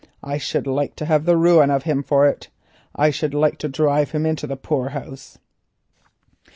[0.23, 2.49] I should like to have the ruining of him for it.
[2.95, 5.37] I should like to drive him into the poor house."